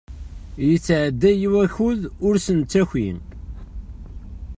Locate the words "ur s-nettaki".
2.27-3.09